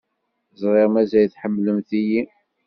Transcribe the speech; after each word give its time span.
Ẓriɣ 0.61 0.87
mazal 0.93 1.27
tḥemmlemt-iyi. 1.33 2.21